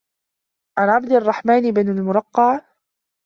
عَنْ 0.77 0.89
عَبْدِ 0.89 1.11
الرَّحْمَنِ 1.11 1.71
بْنِ 1.71 1.89
الْمُرَقَّعِ 1.97 2.61